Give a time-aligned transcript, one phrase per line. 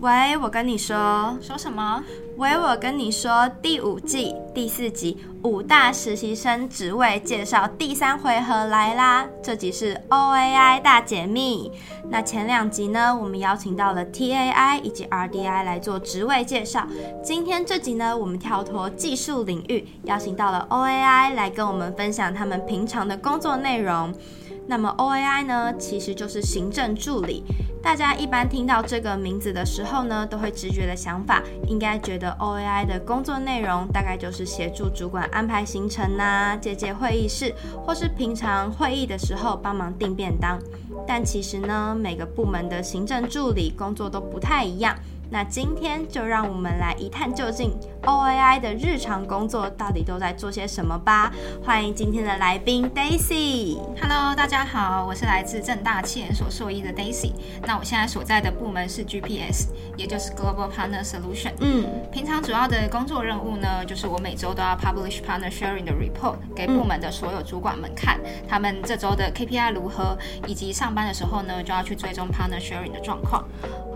[0.00, 2.02] 喂，我跟你说，说什么？
[2.36, 9.24] 喂，我跟你说，第五季第四集五大实习生职位介绍第三回合来啦！
[9.40, 11.70] 这集是 OAI 大解密。
[12.10, 16.86] 那前两集呢，我们邀请到了 TAI 以及 RDI 来做职位介绍。
[17.22, 24.12] 今天这集呢，我们跳脱技术领域，邀请到了 OAI 来跟我们分享他们平常的工作内容。
[24.66, 27.44] 那么 OAI 呢，其实就是行政助理。
[27.82, 40.58] 大家一般听到这个名字的时候呢，都会直觉的想法，应该觉得 OAI 的工作内容大概就是协助主管安排行程呐，接接会议室，或是平常会议的时候帮忙订便当。
[41.06, 44.96] 但其实呢，每个部门的行政助理工作都不太一样。
[45.30, 51.32] 那今天就让我们来一探究竟，OAI 的日常工作到底都在做些什么吧。
[51.64, 53.78] 欢迎今天的来宾 Daisy。
[54.00, 57.32] Hello，大家好，我是来自正大气研所硕一的 Daisy。
[57.66, 61.52] 那我现在所在的部门是 GPS，也就是 Global Partner Solution。
[61.60, 70.16] 嗯，平常主要的工作任务呢，就是我每周都要 publish Partner Sharing 的 report 给部门的所有主管们看，嗯、他们这周的 KPI 如何，
[70.46, 73.44] 以及上班的时候呢，就要去追踪 Partner Sharing 的状况。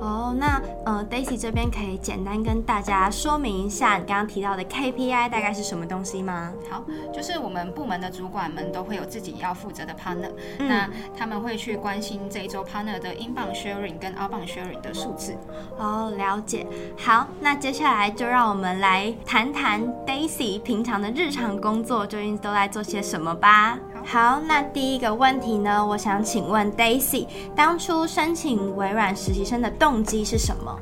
[0.01, 6.53] 哦，那呃，Daisy 这边可以简单跟大家说明一下你刚刚提到的 KPI 大概是什么东西吗？
[6.71, 15.37] 好，就是我们部门的主管们都会有自己要负责的 partner，嗯，那他们会去关心这一周 partner 的 inbound sharing 跟 outbound sharing 的数字。
[15.79, 16.67] 哦，了解。
[16.97, 23.79] 好，那接下来就让我们来谈谈 Daisy 平常的日常工作究竟都在做些什么吧。
[24.05, 30.79] 好，那第一个问题呢，我想请问 Daisy，当初申请微软实习生的动机是什么？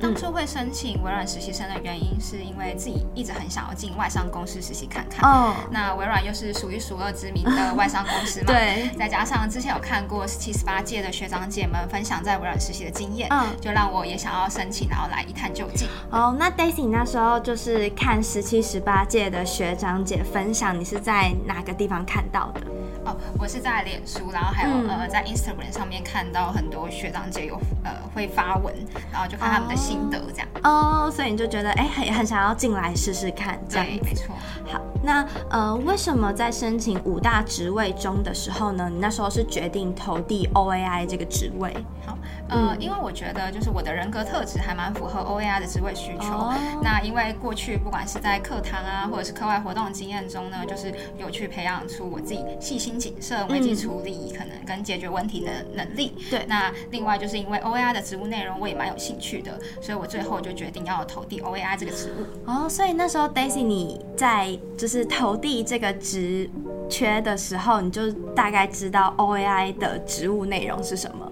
[0.00, 5.28] 当初会申请微软实习生的原因，是因为自己一直很想要进外商公司实习看看。
[5.28, 8.90] 哦，那微软又是数一数二知名的外商公司嘛， 对。
[8.98, 15.88] 再加上之前有看过十七、十八届的学长姐们分享在微软实习的经验，嗯，就让我也想要申请，然后来一探究竟。
[16.10, 22.60] 哦，那 Daisy 那时候就是看十七、十八届的学长姐分享，你是在哪个地方看到的？
[23.06, 28.74] 哦，我是在脸书，然后还有、嗯、呃在 Instagram 上面看到很多学长姐有呃会发文，
[29.12, 30.48] 然后就看他们的心得这样。
[30.64, 33.86] 哦，所以你就觉得哎很很想要进来试试看，这样。
[33.86, 34.34] 对，没错。
[34.66, 38.90] 好，那呃为什么在申请五大职位中的时候呢？
[38.92, 41.72] 你那时候是决定投递 OAI 这个职位？
[42.04, 42.15] 好，
[42.48, 46.26] 呃、嗯，因为我觉得就是我的人格特质还蛮符合 OAI 的职位需求。
[46.26, 56.14] 哦、那因为过去不管是在课堂啊，或者是课外活动的经验中呢，就是有去培养出我自己细心谨慎、危机处理、嗯、可能跟解决问题的能力。
[56.30, 56.44] 对。
[56.46, 62.50] 那另外就是因为 OAI 的职务内容我也蛮有兴趣的，所以我最后就决定要投递 OAI 这个职务。
[62.50, 66.48] 哦，所以那时候 Daisy 你在就是投递这个职
[66.88, 71.25] 缺的时候，你就大概知道 OAI 的职务内容是什么？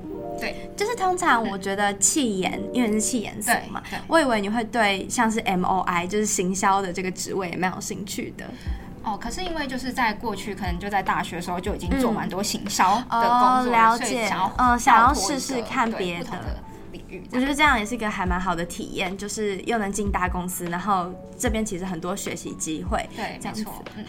[0.44, 8.44] 对，就是通常我觉得气研，因为是气研所嘛，我以为你会对像是 MOI，就是行销的这个职位也蛮有兴趣的。
[9.03, 16.31] 哦，可是因为就是在过去，可能就在大学的时候就已经做蛮多行销的工作，嗯哦、了解，嗯，想要试试看别的。
[17.32, 23.09] 我觉得这样也是一个还蛮好的体验，就是又能进大公司，然后这边其实很多学习机会。
[23.15, 23.55] 对，这样。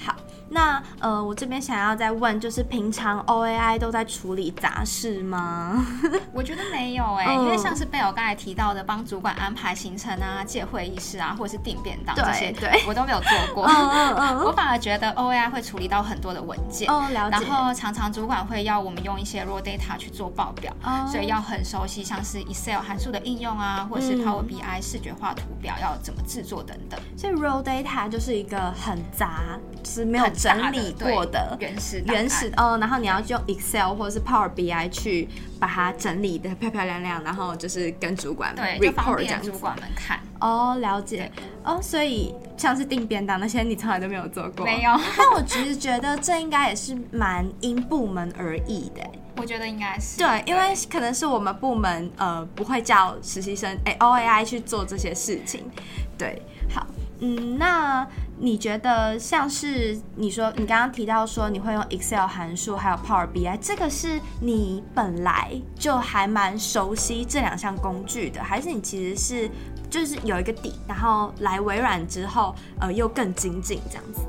[0.04, 0.16] 好，
[0.50, 5.86] 那呃，我这边想要再问，就是平常 OAI 都在处理杂事吗？
[6.32, 13.66] 我觉得没有哎、欸，因为像是贝尔刚才提到的，帮主管安排行程啊、借会议室啊，或者是订便当这些，对，我都没有做过。
[13.66, 14.38] 嗯嗯嗯。
[14.46, 16.90] 我反而觉得 OAI 会处理到很多的文件。
[16.90, 17.38] 哦，了解。
[17.38, 27.00] 然后常常主管会要我们用一些 raw data 去做报表，哦、所以要很熟悉，像是 Excel 函数的应用啊，或者是 Power BI 视觉化图表要怎么制作等等。
[27.00, 35.28] 嗯、所以 raw data 就是一个很杂，就是没有整理过的原始原始哦，然后你要用 Excel 或者是 Power BI 去
[35.60, 40.20] 把它整理的漂漂亮亮，然后就是跟主管 report 这样主管们看。
[40.40, 41.32] 哦，了解
[41.64, 44.66] 哦，所以像是订便当那些，你从来都没有做过？
[44.66, 44.92] 没有。
[45.18, 49.02] 但我其实觉得这应该也是蛮因部门而异的。
[49.38, 55.70] 我觉得应该是对，因为可能是我们部门呃不会叫实习生哎 OAI 去做这些事情，
[56.18, 56.42] 对，
[56.74, 56.88] 好，
[57.20, 69.50] 嗯，那你觉得像是你说你刚刚提到说你会用 Excel 函数还有 Power BI，这个是你本来就还蛮熟悉这两项工具的，还是你其实是
[69.90, 74.22] 就是有一个底，然后来微软之后呃又更精进这样子？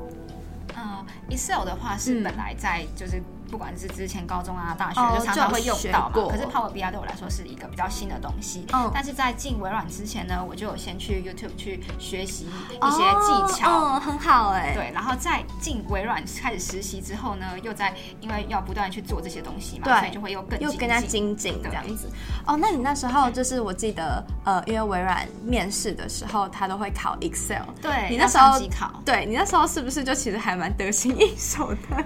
[0.75, 3.21] 嗯，Excel 的话是本来在就是。
[3.49, 6.29] 不管是之前高中啊、大学，就常常会用到嘛。
[6.29, 8.65] 可是 Power BI 对我来说是一个比较新的东西。
[8.73, 8.89] 嗯。
[8.93, 13.69] 但是在进微软之前呢，我就有先去 YouTube 去学习一些技巧。
[13.69, 14.73] 哦，很好哎。
[14.73, 22.09] 对，然后在进微软开始实习之后呢，又在因为要不断去做这些东西嘛，所以就会又更又更加精进这样子。
[22.45, 27.63] 哦，那你那时候就是我记得，呃，因为微软面试的时候，他都会考 Excel。
[27.81, 28.09] 对。
[28.09, 28.91] 你那时候考。
[29.05, 32.03] 对，你那时候是不是就其实还蛮得心应手的？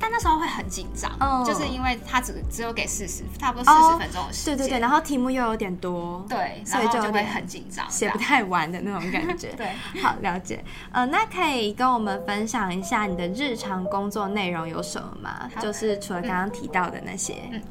[0.00, 9.52] 但那时候会很紧张，嗯，就是因为他只只有给四十，差不多四十分钟的时间，对对对，然后题目又有点多，对，所以就会很紧张，写不太完的那种感觉。
[9.58, 9.68] 对，
[10.00, 10.64] 好了解。
[10.90, 15.50] 呃，那可以跟我们分享一下你的日常工作内容有什么吗？
[15.60, 17.34] 就是除了刚刚提到的那些。
[17.52, 17.62] 嗯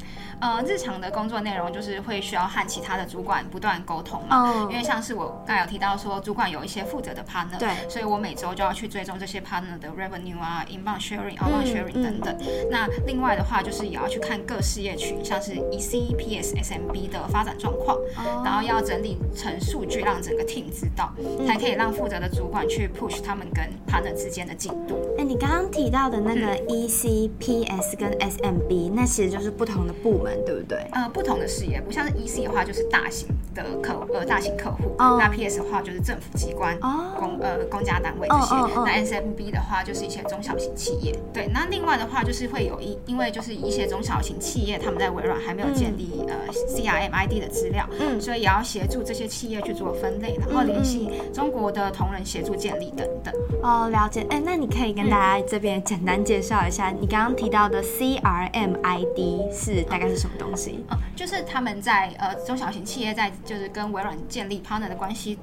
[0.42, 4.72] 呃，日常的工作内容就是会需要和其他的主管不断沟通嘛，oh.
[4.72, 12.19] 因为像是我刚才有提到说，主管有一些负责的 partner，对，所以我每周就要去追踪这些 partner 的 revenue 啊，inbound sharing、outbound sharing 等等。
[12.28, 18.46] 嗯、那另外的话，就是也要去看各事业群，像是 EC、PS、SMB 的发展状况，oh.
[18.46, 21.12] 然后要整理成数据，让整个 team 知道，
[21.46, 24.98] 才可以让负责的主管去 push 他们跟 partner 之间的进度。
[25.18, 30.40] 哎，你刚刚提到的那个 EC、PS 跟 SMB，那其实就是不同的部门。
[30.46, 30.78] 对不对？
[30.94, 35.20] 呃，不同的事业，不像是 EC 的话，就是大型的客呃大型客户；oh.
[35.20, 37.18] 那 PS 的话，就是政府机关、oh.
[37.20, 38.62] 公呃公家单位这些；oh.
[38.68, 38.78] Oh.
[38.78, 38.86] Oh.
[38.88, 41.14] 那 SMB 的话，就是一些中小型企业。
[41.34, 53.34] 对，那另外的话，就是会有一，因为就是一些中小型企业，他们在微软还没有建立、嗯、呃 CRM ID 的资料，嗯，所以也要协助这些企业去做分类，然后联系中国的同仁协助建立等等。
[53.62, 54.26] 哦、oh，了解。
[54.30, 60.84] 哎，那你可以跟大家这边简单介绍一下，你刚刚提到的 CRM ID 是大概是什么东西？
[60.92, 65.38] 嗯，就是他们在呃中小型企业在就是跟微软建立 partner 的关系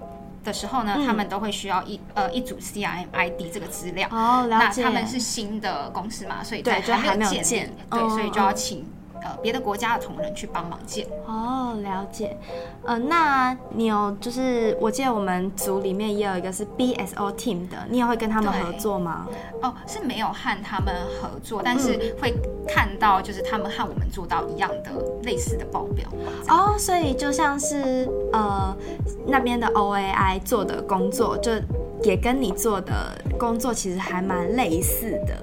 [0.47, 4.09] 的时候呢，嗯、他们都会需要一呃一组 CRM ID 这个资料。
[4.11, 4.83] 哦，了解。
[4.83, 8.87] 那他们是新的公司嘛，所以在还没有建立，对，所以就要请。
[9.27, 12.37] 呃，别的国家的同仁去帮忙建哦，了解。
[12.85, 19.27] 呃，那你有就是，我记得我们组里面也有一个是 BSO team 的，你也会跟他们合作吗？
[19.63, 22.33] 哦，是没有和他们合作，但是会
[22.69, 24.93] 看到就是他们和我们做到一样的
[25.25, 26.09] 类似的报表。
[26.49, 28.77] 哦，所以就像是呃
[29.27, 31.51] 那边的 OAI 做的工作，就
[32.05, 35.37] 也跟你做的工作其实还蛮类似的。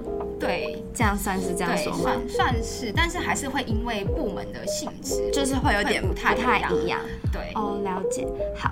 [0.43, 1.99] 对，这样算是这样说吗？
[2.03, 6.99] 算算是，但是还是会因为部门的性质，就是会有点不太太一样。
[7.31, 8.27] 对，哦，了解。
[8.55, 8.71] 好，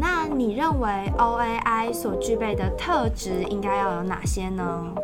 [0.00, 4.94] 那你认为 OAI 所具备的特质应该要有哪些呢？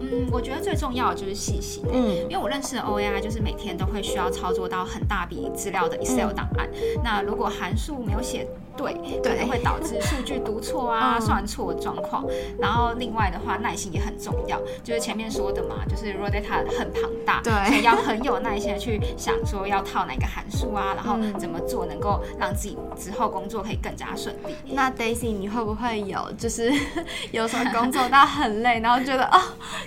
[0.00, 1.84] 嗯，我觉得最重要的就是细心。
[1.92, 6.66] 嗯，因为我认识的 OAI 就是每天都会需要操作到很大笔资料的 Excel 档案。
[6.72, 12.24] 嗯，那如果函数没有写对，对，可能会导致数据读错啊、算错的状况。
[12.60, 15.64] 然后另外的话，耐心也很重要，就是前面说的。
[15.64, 24.54] 嘛，就是 raw data 很庞大，对，所以要很有耐心的去想说要套哪个函数啊，然后怎么做能够让自己之后工作可以更加顺利。
[24.74, 26.70] 那 Daisy，你会不会有就是
[27.32, 29.40] 有时候工作到很累，然后觉得啊、哦，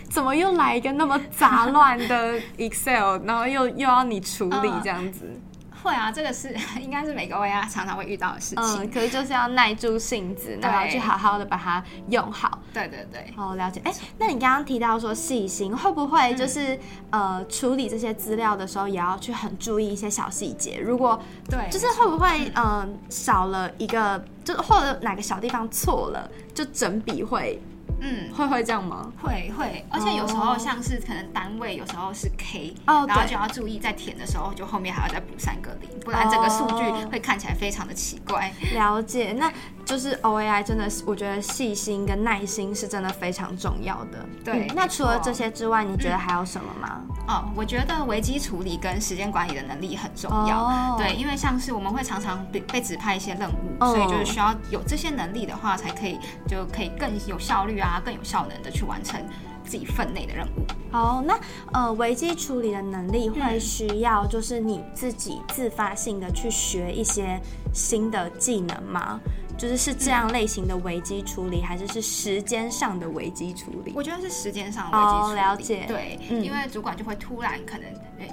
[0.09, 5.25] 怎么又来一个那么杂乱的 Excel，然后又又要你处理这样子？
[5.25, 5.46] 呃
[5.83, 8.63] 会啊，这个是 应该是每个 OAI 常常会遇到的事情。
[8.63, 12.59] 嗯，可是就是要耐住性子，然后去好好的把它用好。
[12.73, 13.81] 对对对，哦，了解。
[13.83, 16.75] 哎，那你刚刚提到说细心，会不会就是、
[17.11, 20.79] 嗯、呃处理这些资料的时候也要去很注意一些小细节？
[20.79, 21.19] 如果
[21.49, 27.61] 对，就是会不会嗯、呃、少了一个，就或者哪个小地方错了，就整笔会。
[27.99, 29.11] 嗯，会会这样吗？
[29.21, 38.51] 会会，而且有时候像是可能单位有时候是 K，、oh, 然后就要注意在填的时候，就后面还要再补三个零，不然整个数据会看起来非常的奇怪。
[38.61, 39.51] Oh, 了解，那
[39.87, 44.25] 就是 OAI 真的是，我觉得细心跟耐心是真的非常重要的。
[44.43, 47.01] 对，嗯、那除了这些之外，你觉得还有什么吗？
[47.29, 50.59] 嗯、哦，我觉得危机处理跟时间管理的能力很重要。
[50.59, 50.99] Oh.
[50.99, 53.95] 对，因为像是我们会常常被被指派一些任务，oh.
[53.95, 57.87] 所以就是需要有这些能力的话，才可以就可以更有效率啊。
[57.87, 59.17] 啊，更有效能的去完成
[59.63, 60.65] 自己分内的任务。
[60.91, 61.39] 好，那
[61.71, 67.39] 呃，危机处理的能力会需要就是你自己自发性的去学一些
[67.73, 69.21] 新的技能吗？
[69.57, 73.91] 就是是这样类型的危机处理，还是是时间上的危机处理？
[73.95, 75.31] 我觉得是时间上的危机处理。
[75.31, 75.85] 哦，了解。
[75.87, 77.89] 对，嗯，因为主管就会突然可能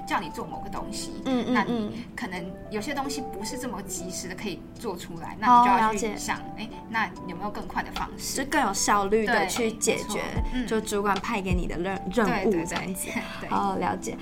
[0.06, 10.20] 叫你做某个东西，嗯嗯，那你可能有些东西不是这么及时的可以做出来，那你就要去想，哎，那有没有更快的方式，是更有效率的去解决，
[10.66, 13.08] 就主管派给你的任任务这样子。
[13.40, 14.16] 对，哦，了解。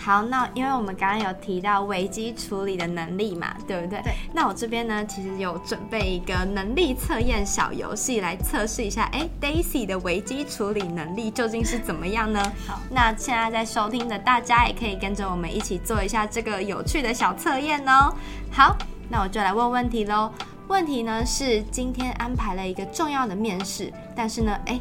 [0.00, 4.00] 好，那因为我们刚刚有提到危机处理的能力嘛，对不对？
[4.02, 4.12] 对。
[4.32, 12.40] 那我这边呢，其实有准备一个能力测验小游戏来测试一下，哎，Daisy 的危机处理能力究竟是怎么样呢？
[12.66, 18.14] 好，那现在在收听的大家也可以跟着我们一起做一下这个有趣的小测验哦。
[18.52, 18.76] 好，
[19.10, 20.30] 那我就来问问题喽。
[20.68, 24.78] 问题呢是今天安排了一个重要的面试，但是呢，哎，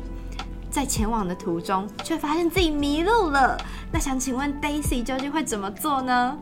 [0.78, 3.60] 在前往的途中却发现自己迷路了。
[3.92, 6.38] 那想请问 Daisy 究竟会怎么做呢？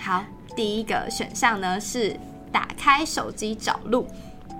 [0.00, 0.24] 好，
[0.56, 2.18] 第一个选项呢是
[2.50, 4.06] 打开手机找路，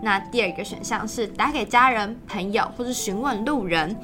[0.02, 3.96] 那第二个选项是打给家人、朋友或是询问路人，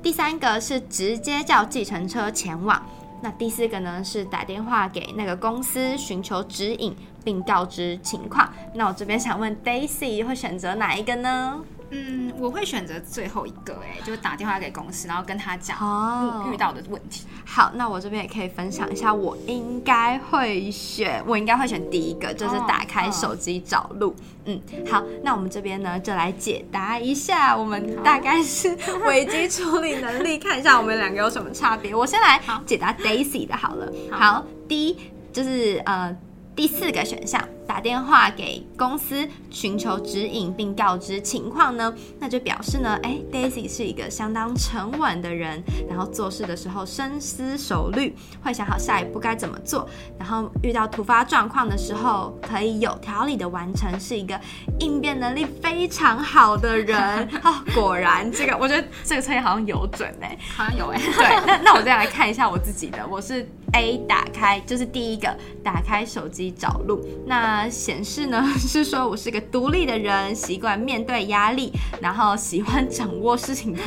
[0.00, 2.80] 第三个是直接叫计程车前往。
[3.20, 8.48] 那第四个呢，是打电话给那个公司寻求指引，并告知情况。
[8.74, 11.58] 那我这边想问 Daisy 会选择哪一个呢？
[11.94, 17.26] 嗯，我会选择最后一个，哎，就打电话给公司，然后跟他讲遇到的问题。
[17.26, 24.08] Oh, 好，那我这边也可以分享一下，我应该会选，我应该会选第一个，就是打开手机找路。
[24.08, 24.26] Oh, oh.
[24.46, 28.74] 嗯，好，那我们这边呢，就来解答一下，我们大概是
[29.06, 31.94] 危机处理能力，看一下我们两个有什么差别。
[31.94, 33.92] 我先来解答 Daisy 的好了。
[34.10, 34.96] 好，好，第一
[35.30, 36.16] 就是呃。
[36.54, 37.42] 第四个选项，
[37.72, 48.14] 打电话给公司寻求指引并告知情况呢，那就表示呢，哎，Daisy 是一个相当沉稳的人，然后做事的时候深思熟虑，
[48.44, 49.88] 会想好下一步该怎么做，
[50.18, 54.38] 然后遇到突发状况的时候可以有条理的完成，是一个
[54.78, 57.26] 应变能力非常好的人。
[57.42, 61.00] 哦，果然这个，我觉得这个测验好像有准哎，好像有哎。
[61.00, 63.48] 对，那那我再来看一下我自己的，我是。
[63.72, 67.00] A 打开就是第一个，打开手机找路。
[67.26, 73.80] 那显示呢 是说我是个独立的人，习惯面对压力，然后喜欢掌握事情的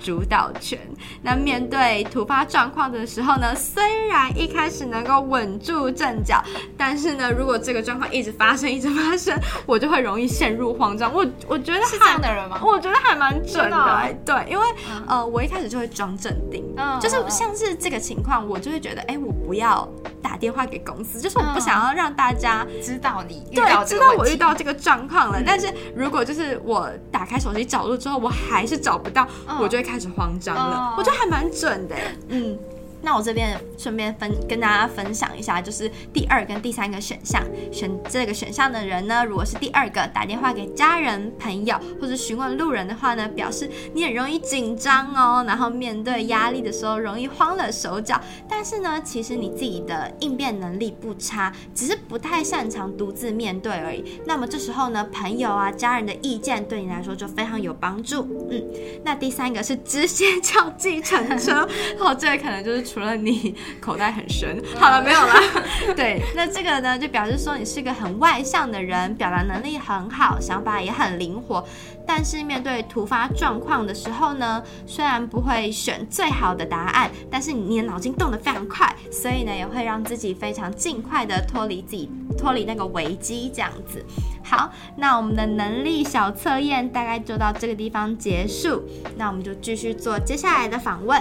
[0.00, 0.78] 主导权。
[1.22, 6.42] 那面对突发状况的时候呢，虽然一开始能够稳住阵脚，
[6.76, 9.36] 但是呢，如果这个状况一直发生，一直发生，
[9.66, 11.12] 我就会容易陷入慌张。
[11.12, 12.60] 我我觉得是这样的人吗？
[12.62, 14.16] 我觉得还蛮准的、欸。
[14.24, 19.23] 对，因为、嗯、呃，我一开始就会装镇定，嗯、就是像是这个情况，我就会觉得，哎、欸。
[19.24, 19.88] 我不要
[20.22, 25.40] 打电话给公司，就是我不想要让大家知道你对，知道我遇到这个状况了。
[25.40, 30.92] 嗯、但是如果就是我打开手机找路之后，我还是找不到，嗯、我就会开始慌张了。
[30.92, 31.96] 嗯、我觉得还蛮准的，
[32.28, 32.58] 嗯。
[33.04, 48.18] 那我这边顺便分跟大家分享一下，就是第二跟第三个选项，选这个选项的人呢，如果是第二个打电话给家人、朋友或者询问路人的话呢，表示你很容易紧张哦，然后面对压力的时候容易慌了手脚。
[48.48, 54.18] 但是呢，其实你自己的应变能力不差，只是不太擅长独自面对而已。
[54.24, 58.26] 那么这时候呢，朋友啊、家人的意见对你来说就非常有帮助。
[58.50, 58.64] 嗯，
[59.04, 61.68] 那第三个是直接叫计程车，
[62.00, 62.93] 哦，这个可能就是。
[62.94, 65.34] 除了你口袋很深， 好了，没有了。
[65.96, 71.66] 对，那这个呢，就表示说你是一个很外向的人，表达能力很好，想法也很灵活。
[72.06, 82.08] 但是面对突发状况的时候呢，虽然不会选最好的答案，但是你的脑筋动得非常快，所以呢，也会让自己非常尽快的脱离自己，
[82.38, 84.04] 脱离那个危机这样子。
[84.44, 88.84] 好，那我们的能力小测验大概就到这个地方结束，
[89.16, 91.20] 那我们就继续做接下来的访问。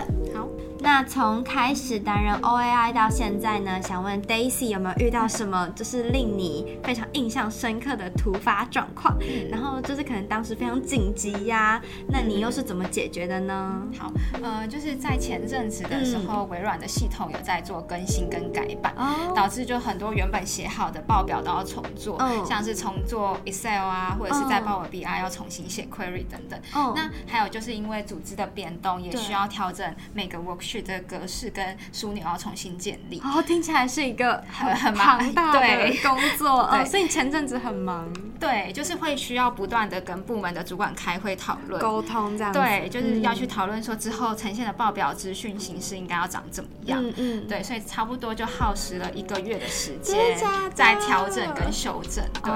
[0.84, 0.94] 好。
[0.94, 9.18] 那从开始担任 OAI 到现在呢，想问 Daisy 有没有遇到什么就是令你非常印象深刻的突发状况？
[9.22, 13.82] 嗯、然后就是可能当时非常紧急呀、啊，那你又是怎么解决的呢？
[13.98, 14.12] 好，
[14.44, 26.60] 呃，就是在前阵子的时候，嗯、微软的系统有在做更新跟改版，哦、导致就很多原本写好的报表都要重做，哦、像是重做 Excel 啊，或者是在 Power BI 要重新写 Query 等等。
[26.74, 50.38] 哦、那还有就是因为组织的变动，也需要调整每个 workshop 的格式跟枢纽要重新建立，哦，听起来是一个很很庞大的工作， 对，所以前阵子很忙，对，就是会需要不断的跟部门的主管开会讨论沟通这样，对，就是要去讨论说之后呈现的报表资讯形式应该要长怎么样，嗯嗯，对，所以差不多就耗时了一个月的时间，
[50.74, 52.52] 在调整跟修正，对，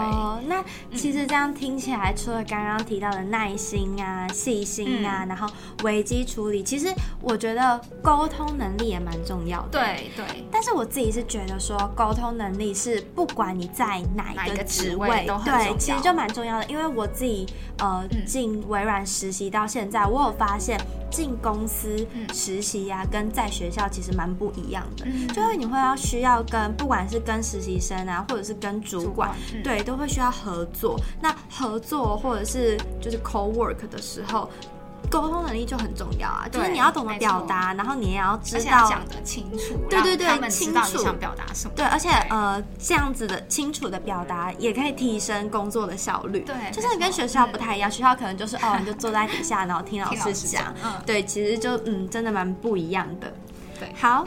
[0.48, 0.64] 那
[0.96, 5.48] 其实这样听起来，除了刚刚提到的耐心啊、细心啊，然后
[5.84, 6.88] 危机处理，其实
[7.22, 7.80] 我觉得。
[8.08, 10.26] 沟通能力也蛮重要的，对对。
[10.50, 16.66] 但是我自己是觉得说，沟通能力是不管你在哪一个职位，位都很，对，其实就蛮重要的。
[16.68, 17.46] 因为我自己
[17.80, 20.80] 呃进微软实习到现在，我有发现
[21.12, 25.06] 进公司实习呀、啊，跟在学校其实蛮不一样的。
[25.06, 30.98] 嗯、就是你会要需要跟不管是跟实习生啊，或者是跟主管，主管对，都会需要合作。
[31.22, 34.50] 那合作或者是就是 co work 的时候。
[35.10, 41.74] 沟通能力就很重要啊，就是你要懂得表达，然后你也要知道讲得清楚，对对对，清楚想表达什么。
[41.76, 46.40] 对，而且呃，这样子的清楚的表达也可以提升工作的效率。
[46.42, 50.74] 对，就是你跟学校不太一样，学校可能就是哦，你就坐在底下，然后听老师讲。
[50.84, 53.34] 嗯，对，其实就嗯，真的蛮不一样的。
[53.80, 54.26] 对，好。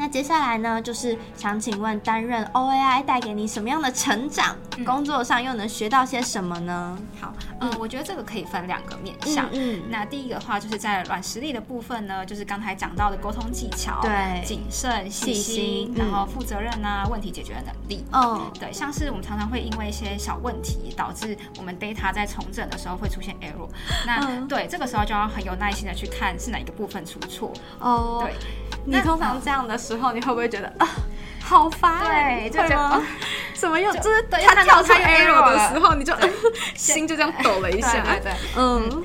[0.00, 4.56] 那接下来呢，就是想请问，担任 OAI 带给你什么样的成长？
[4.78, 6.98] 嗯、工作上又能学到些什么呢？
[7.20, 9.44] 好，嗯，我觉得这个可以分两个面向。
[9.52, 18.02] 嗯，嗯，那第一个的话，就是在软实力的部分呢，就是刚才讲到的沟通技巧，对，谨慎、细心，然后负责任啊，问题解决的能力。
[18.10, 23.68] 哦，对，像是我们常常会因为一些小问题，导致我们 data 在重整的时候会出现 error。
[24.06, 27.52] 那、嗯、对，这个时候就要很有耐心的去看是哪一个部分出错。
[27.80, 28.34] 哦，对。
[28.84, 30.88] 你通常这样的时候，你会不会觉得啊，
[31.42, 32.04] 好烦？
[32.04, 33.02] 对，就觉得
[33.54, 36.14] 怎么又就是他跳出 error 的时候，你就
[36.74, 38.02] 心就这样抖了一下。
[38.02, 39.04] 对对，嗯。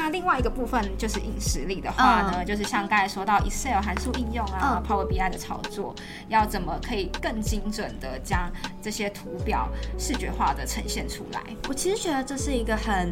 [0.00, 5.94] 那另外一个部分就是硬实力的话呢，就是像刚才说到 Excel 函数应用啊，Power BI 的操作，
[6.28, 9.68] 要怎么可以更精准的将这些图表
[9.98, 11.40] 视觉化的呈现出来？
[11.68, 13.10] 我其实觉得这是一个很。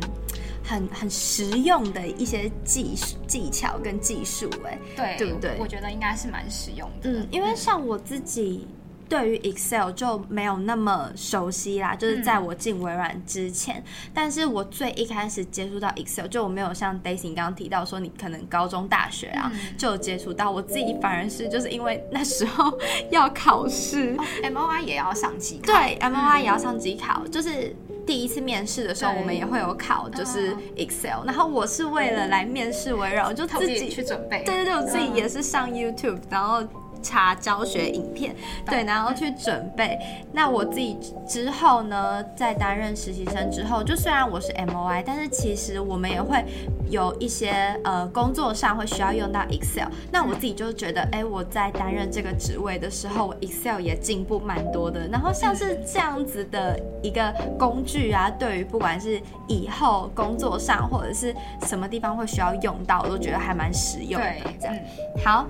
[0.63, 5.57] 很很实用的一些技术技巧跟技术，哎，对，对不对？
[5.59, 7.11] 我觉得应该是蛮实用的。
[7.11, 8.69] 嗯，因为像我自己
[9.11, 22.73] 对于 Excel 就没有那么熟悉啦，就是在我进微软之前，嗯、但是我最一开始接触到 Excel，就我没有像 Daisy 刚刚提到说，你可能高中、大学啊、嗯、就有接触到，我自己反而是就是因为那时候
[23.11, 27.75] 要考试、哦、MOI 也要上机考，对，MOI 也要上机考，嗯、就是。
[28.07, 31.25] 第一次面试的时候，我们也会有考，就是 Excel。
[31.25, 34.43] 然后我是为了来面试微软，我就自己去准备。
[34.43, 36.67] 对对对，我自己也是上 YouTube，然后。
[37.03, 38.35] 查教学影片，
[38.67, 39.99] 对，然后去准备。
[40.33, 46.45] 那我自己之后呢，在担任实习生之后，就虽然我是 MOI，但是其实我们也会
[46.91, 47.51] 有一些
[47.85, 49.89] 呃工作上会需要用到 Excel。
[50.13, 55.09] 那我自己就觉得，哎，我在担任这个职位的时候，我 Excel 也进步蛮多的。
[55.09, 59.19] 然后像是这样子的一个工具啊，对于不管是
[59.49, 61.35] 以后工作上或者是
[61.67, 64.27] 什么地方会需要用到，我都觉得还蛮实用的。
[64.61, 64.77] 这样，
[65.25, 65.47] 好，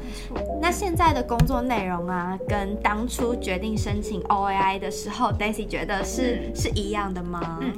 [0.62, 7.58] 那现在的工工作内容啊，跟当初决定申请 OAI 的时候，Daisy 觉得是、嗯、是一样的吗？
[7.62, 7.72] 嗯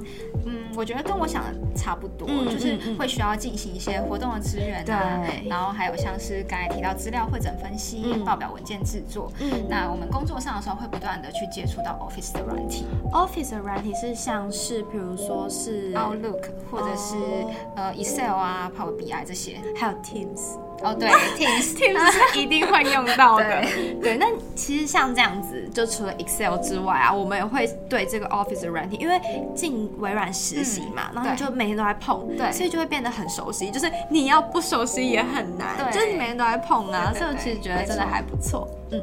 [0.45, 9.33] 嗯，我觉得跟我想的差不多，嗯、就是会需要进行一些活动的资源啊，对然后还有像是刚才提到资料会诊分析、嗯、报表文件制作。
[9.41, 12.87] 嗯，那我们工作上的时候会不断的去接触到 Office 的软体。
[13.13, 20.59] Office 的软体是像是，比如说是 Outlook 或者是、哦、呃 Excel 啊、Power BI 这些，还有 Teams。
[20.85, 23.63] 哦，对，Teams Teams 是一定会用到的。
[24.03, 29.21] 对，那其实像这样子，就除了 Excel 之外啊，我们也会对这个 Office 的软体，因为
[29.55, 33.71] 进微软实习嘛，嗯、然后就每天都在碰，对，所以就会变得很熟悉。
[33.71, 38.69] 就是你要不熟悉也很难，对，就是你每天都在碰啊，所以我其实觉得真的还不错。
[38.93, 39.03] 嗯，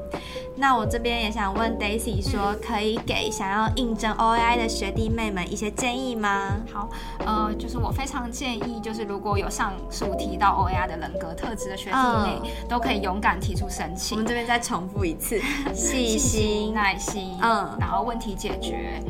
[0.55, 6.57] 那我这边也想问 Daisy 说，可以给想要应征 OAI 的学弟妹们一些建议吗？
[6.71, 6.89] 好，
[7.25, 14.17] 呃，就是我非常建议，就是如果有上述提到 OAI 的人格特质的学弟妹，嗯、都可以勇敢提出申请。
[14.17, 15.39] 我们这边再重复一次：
[15.73, 19.01] 细心、耐心，嗯，然后问题解决。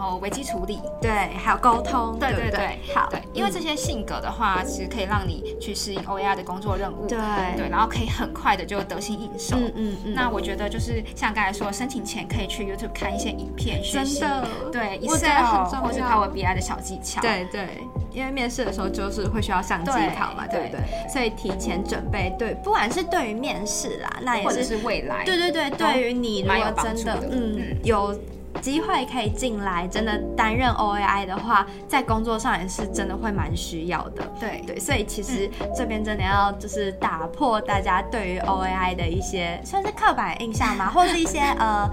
[0.00, 7.18] 然后危机处理，对，还有沟通，对对对，好，对，因为这些性格的话，其实可以让你去适应 O A R 的工作任务，对。
[7.54, 9.56] 对，然后可以很快的就得心应手。
[9.58, 10.14] 嗯嗯嗯。
[10.14, 17.20] 那我觉得就是像刚才说，申请前可以去 YouTube 看一些影片学习，真的，对，Excel 或是 Power BI 的小技巧。
[17.20, 17.68] 对对，
[18.10, 20.62] 因为面试的时候就是会需要上机考嘛，对。
[20.62, 20.80] 不对？
[21.12, 27.76] 所以提前准备，对，不管是对于面试啦，那也是未来，对对对，对于你如果真的嗯。
[27.84, 28.18] 有。
[28.60, 34.22] 机会可以进来，真的担任 OAI 的话，在工作上也是真的会蛮需要的。
[34.38, 41.88] 对对，所以其实这边真的要就是打破大家对于 OAI 的一些算是刻板印象嘛，或是一些呃。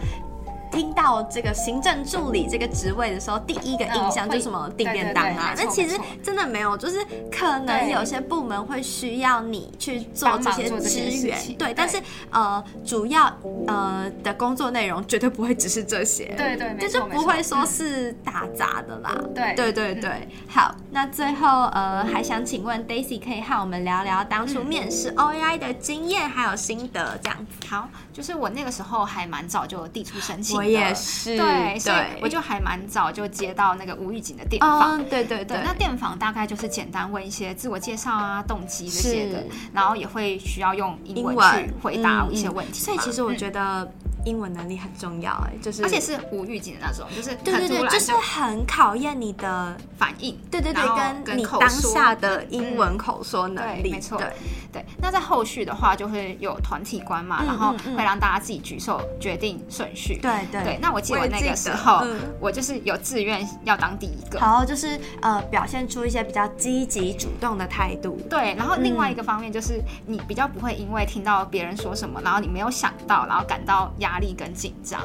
[0.71, 5.53] 听到这个行政助理这个职位的时候，第一个印象就是什么订便当啊？
[5.57, 6.99] 那其实真的没有，就是
[7.31, 11.73] 可能有些部门会需要你去做这些支援，对。
[11.73, 12.01] 但是
[12.31, 13.31] 呃，主要
[13.67, 19.15] 呃的工作内容绝对不会只是这些，对对，就是不会说是打杂的啦。
[19.35, 27.67] 对对对对，好，那最后呃还想请问 Daisy 可以和我们聊聊当初面试 OAI 的经验还有心得这样子。
[27.67, 30.56] 好，就是我那个时候还蛮早就递出申请。
[30.57, 35.57] 我也是，对，所以我就还蛮早就接到那个无预警的电访，对对对。
[35.63, 39.43] 那电访大概就是简单问一些自我介绍啊、动机这些的，
[39.73, 42.79] 然后也会需要用英文去回答一些问题。
[42.79, 43.89] 所以其实我觉得
[44.27, 50.83] 英文能力很重要，哎，就是而且是无预警的那种，就是对对对，就是很考验你的反应，对对对，
[51.23, 54.27] 跟你当下的英文口说能力，没错，对。
[54.73, 54.85] 对。
[55.01, 60.77] 那在后续的话，就会有团体观嘛，然后会让大家自己举手决定顺序，对对。
[60.81, 62.05] 那我记得那个时候，
[62.39, 68.53] 我就是有自愿要当第一个，好，就是呃，表现出一些比较积极主动的态度，对。
[68.55, 75.01] 然后另外一个方面就是你比较不会因为听到别人说什么，然后你没有想到，然后感到压力跟紧张。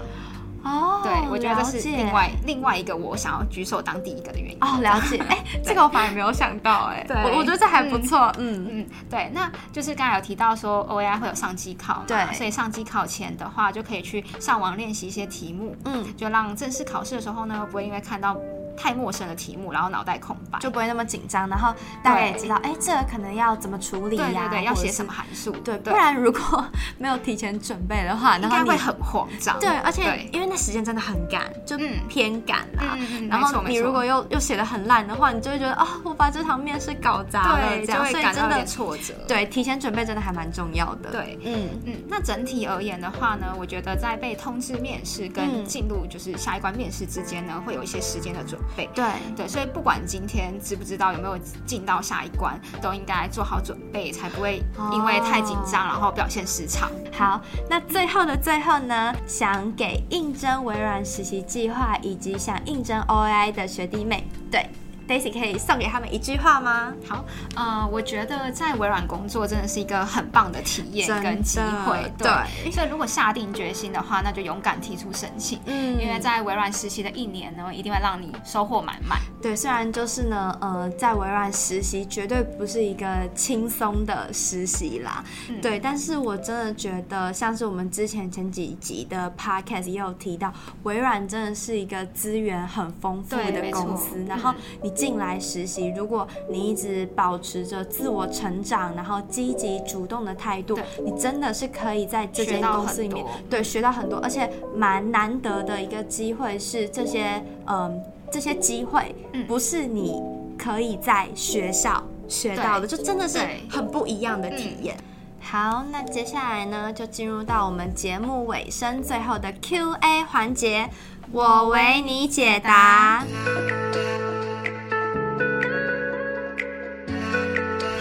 [0.64, 4.59] 哦，对，我觉得这是另外另外一个我想要举手当第一个的原因。
[4.61, 5.18] 哦，了解。
[5.29, 8.33] 哎， 这个我反而没有想到，哎，对，我我觉得这还不错。
[8.38, 18.37] 嗯嗯，对，那就是刚才有提到说 OAI 会有上机考嘛，对，所以上机考前的话就可以去上网练习一些题目，嗯，就让正式考试的时候呢，不会因为看到。
[18.76, 21.48] 太陌生的题目，然后脑袋空白，就不会那么紧张。
[21.48, 24.24] 然后大概也知道，哎，这个可能要怎么处理呀？
[24.24, 25.52] 对对对，要写什么函数？
[25.58, 26.64] 对，不然如果
[26.98, 29.58] 没有提前准备的话，应该会很慌张。
[29.61, 31.76] 对，而且因为那时间真的很赶，就
[32.08, 32.96] 偏赶啦。
[33.28, 39.14] 然后你如果又又写的很烂的话，你就会觉得哦，我把这场面试搞砸了，这样，所以真的挫折。
[39.28, 41.11] 对，提前准备真的还蛮重要的。
[41.11, 41.94] 对，嗯嗯。
[42.08, 48.88] 那整体而言的话呢，我觉得在被通知面试跟进入就是下一关面试之间呢，会有一些时间的准备。
[48.94, 49.05] 对
[49.37, 49.48] 对。
[49.48, 56.90] 所以不管今天知不知道有没有进到下一关，都应该做好准备，才不会因为太紧张，然后表现失常。
[57.12, 64.68] 好，那最后的最后呢，想给应征微软实习计划以及想应征 OAI 的学弟妹，对。
[65.08, 66.94] Daisy 可以送给他们一句话吗？
[67.08, 67.24] 好，
[67.56, 72.30] 呃，我觉得在微软工作真的是一个很棒的体验跟机会，对。
[72.62, 79.18] 对，所以如果下定决心的话，那就勇敢提出申请，嗯，因为在微软实习的一年呢，一定会让你收获满满。
[79.42, 90.52] 对，虽然就是呢，呃，在微软实习绝对不是一个轻松的实习啦，嗯、对，但是我真的觉得，像是我们之前前几集的 Podcast 也有提到，
[90.84, 94.91] 微软真的是一个资源很丰富的公司，然后你。
[94.94, 109.14] 进来实习，如果你一直保持着自我成长，然后积极主动的态度，你真的是可以在这间公司里面对学到很多，而且蛮难得的一个机会是这些嗯这些机会
[109.46, 110.22] 不是你
[110.59, 114.96] 可以在学校学到的，就真的是很不一样的体验。
[115.40, 120.88] 好，那接下来呢，就进入到我们节目尾声最后的 Q&A 环节，
[121.33, 123.24] 我为你解答。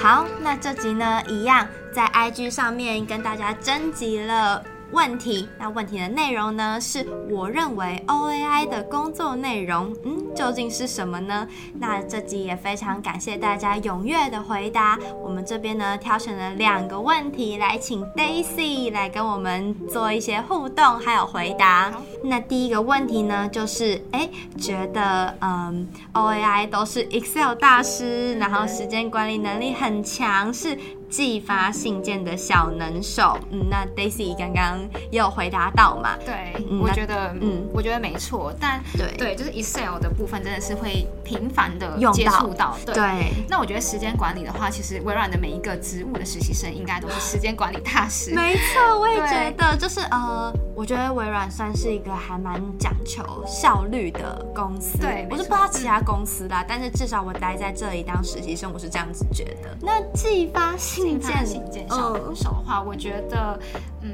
[0.01, 4.63] 好，那这集呢，一样在 IG 上面跟大家征集了。
[4.91, 6.79] 问题，那问题的内容呢？
[6.81, 11.47] 是我认为 OAI 的工作内容，嗯，究竟是什么呢？
[11.79, 14.99] 那这集也非常感谢大家踊跃的回答。
[15.23, 21.93] 我们这边呢，挑选了两个问题来请 Daisy 来跟我们做一些互动，还有回答。
[22.23, 30.77] 那第一个问题呢，就是哎，觉得嗯，OAI 都是 Excel 大师，然后时间管理能力很强，是。
[31.11, 34.79] 寄发信件的小能手，嗯，那 Daisy 刚刚
[35.11, 36.17] 也有回答到嘛？
[36.25, 42.95] 对，嗯、我觉得，嗯，我觉得没错，但对对，就是 Excel 的部分真的是会频繁的接触到，对。
[42.95, 48.33] 对那我觉得时间管理的话，其实微软的每一个职务的实习生应该都是时间管理大师。
[48.33, 54.97] 没错，我也觉得，就是呃，我觉得微软算是一个还蛮讲求效率的公司。
[54.97, 59.77] 对，我是不知道其他公司啦，嗯、但是至少我待在这里当实习生，我是这样子觉得。
[59.79, 61.01] 那寄发信。
[61.05, 63.59] 信件，信件小能手的话，我觉得，
[64.01, 64.11] 嗯，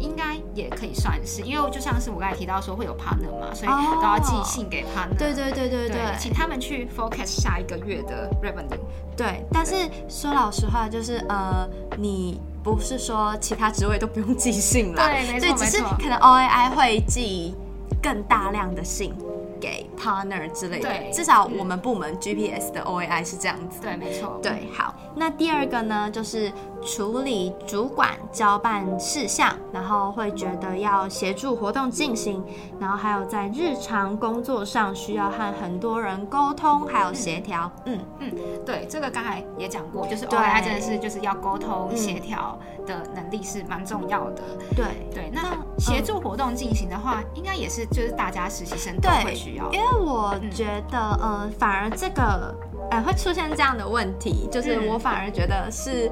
[0.00, 5.16] 应该也可以算是，因为就像是我刚才提到说会有 partner 嘛，所以都要寄信给 partner。
[5.16, 8.80] 对对对对对，请他们去 focus 下一个月的 revenue。
[9.16, 12.40] 对，但是说老实话，就是呃，你
[12.74, 17.54] 不是说其他职位都不用寄信了，对，没错，只是可能 OAI 会寄
[18.02, 19.14] 更大量的信。
[19.60, 23.80] 给 partner 之类的，对至少我们部门 GPS 的 OAI 是这样子。
[23.82, 24.38] 对，没错。
[24.40, 24.94] 对，好。
[25.16, 26.52] 那第二个呢，就是
[26.84, 32.42] 处理主管交办事项，然后会觉得要协助活动进行，
[32.78, 37.70] 然后还有在日常工作上需要和很多人沟通，还有协调。
[37.84, 38.32] 嗯嗯，
[38.64, 44.42] 对，这个刚才也讲过，就是 OAI 真的是就是要沟通协调的能力是蛮重要的。
[44.74, 49.70] 对对，那协助活动进行的话，应该也是就是大家实习生都会需要。
[49.72, 52.54] 因为我觉得，呃，反而这个，
[52.90, 56.10] 呃，会出现这样的问题，就是我反而觉得是。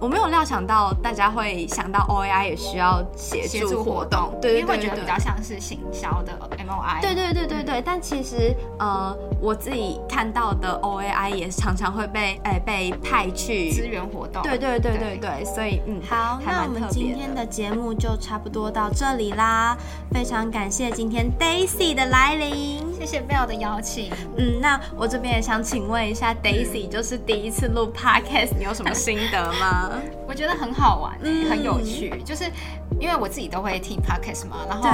[0.00, 14.42] 我没有料想到大家会想到 OAI 也需要协助活动，对对对，因为会觉得比较像是行销的 MOI，对对对对对对，但其实呃，我自己看到的 OAI 也常常会被哎、欸、被派去支援活动。
[14.42, 19.76] 对对对对对，所以嗯，好，那我们今天的节目就差不多到这里啦。
[20.12, 24.10] 非常感谢今天 Daisy 的来临，谢谢 Belle 的邀请。
[24.36, 29.87] 嗯，那我这边也想请问一下 Daisy，就是第一次录 Podcast，你有什么心得吗？
[30.26, 32.44] 我觉得很好玩、欸嗯，很有趣，就是
[33.00, 34.88] 因为我自己都会听 Podcast 嘛，然后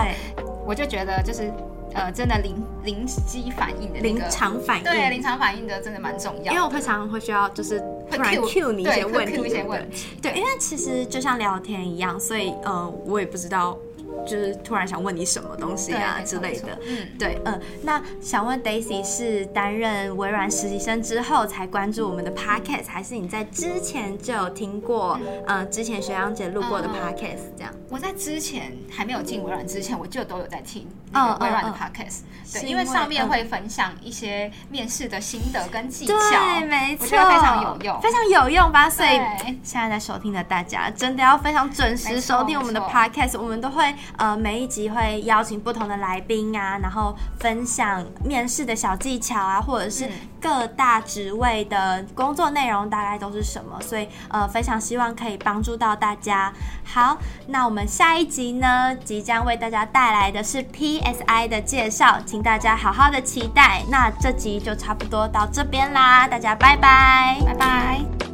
[0.67, 1.53] 我就觉得就是。
[1.97, 7.79] 呃，真的临临机反应的临、那个、场反应，对临场反应的真的蛮重要，因为我会常常会需要就是
[8.11, 13.79] 突然 cue 你一些问题，一些问题，对，因为其实就像聊天一样，所以呃，我也不知道。
[14.27, 27.73] 就是突然想问你什么东西啊之类的，嗯，对，嗯，那想问 Daisy 是担任微软实习生之后才关注我们的 Podcast，还是你在之前就有听过，嗯，呃、之前学长姐录过的 Podcast 这样？
[27.91, 38.89] 我在之前还没有进微软之前，我就都有在听那个微软的 Podcast，嗯嗯嗯，对，因为上面会分享一些面试的心得跟技巧，对，没错，非常有用，非常有用吧？
[38.89, 39.21] 所以
[39.63, 43.95] 现在在收听的大家真的要非常准时收听我们的 Podcast，我们都会。
[44.17, 50.09] 呃，每一集会邀请不同的来宾啊，然后分享面试的小技巧啊，或者是
[50.41, 56.53] 各大职位的工作内容大概都是什么，所以呃，非常希望可以帮助到大家。
[56.85, 57.17] 好，
[57.49, 63.83] 那我们下一集呢，即将为大家带来的是 PSI 的介绍，请大家好好的期待。
[63.91, 68.34] 那这集就差不多到这边啦，大家拜拜，拜拜。